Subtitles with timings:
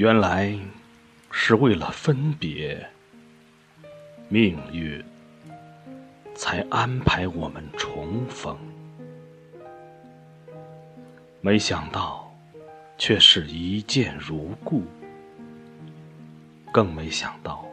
[0.00, 0.58] 原来
[1.30, 2.88] 是为了分别，
[4.30, 5.04] 命运
[6.34, 8.56] 才安排我们重逢。
[11.42, 12.34] 没想到，
[12.96, 14.84] 却是一见如故。
[16.72, 17.66] 更没想到，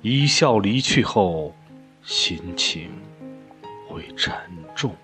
[0.00, 1.54] 一笑离去后，
[2.02, 2.90] 心情
[3.86, 4.34] 会沉
[4.74, 4.96] 重。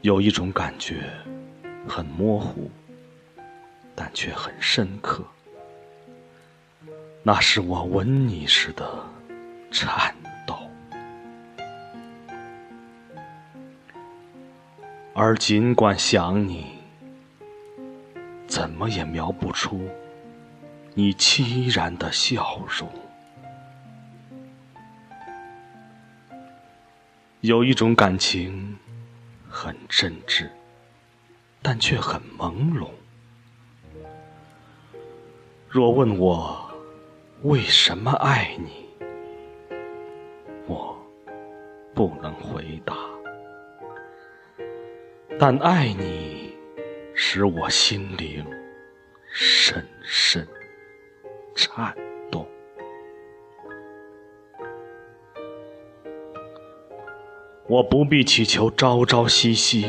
[0.00, 1.02] 有一种感觉，
[1.88, 2.70] 很模糊，
[3.94, 5.24] 但却很深刻。
[7.22, 8.86] 那是我吻你时的
[9.70, 10.14] 颤
[10.46, 10.56] 抖。
[15.14, 16.66] 而尽管想你，
[18.46, 19.88] 怎么也描不出
[20.94, 22.88] 你凄然的笑容。
[27.40, 28.76] 有一种感情。
[29.50, 30.46] 很真挚，
[31.62, 32.88] 但却很朦胧。
[35.68, 36.70] 若问我
[37.42, 38.88] 为什么爱你，
[40.66, 40.96] 我
[41.94, 42.96] 不能回答。
[45.38, 46.56] 但爱你，
[47.14, 48.44] 使我心灵
[49.30, 50.48] 深深
[51.54, 51.94] 颤
[52.30, 52.48] 动。
[57.68, 59.86] 我不必祈求朝朝夕夕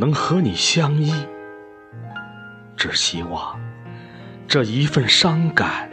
[0.00, 1.12] 能和你相依，
[2.76, 3.58] 只希望
[4.46, 5.90] 这一份伤感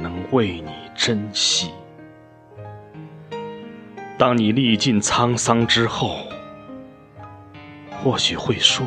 [0.00, 1.70] 能为你珍惜。
[4.16, 6.16] 当你历尽沧桑之后，
[8.02, 8.86] 或许会说：“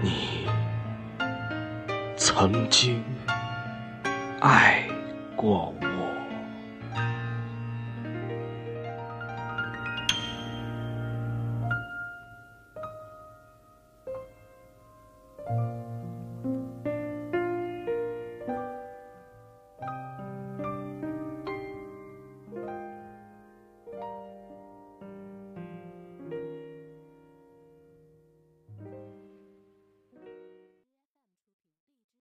[0.00, 0.46] 你
[2.16, 3.02] 曾经
[4.38, 4.84] 爱
[5.34, 5.81] 过我。”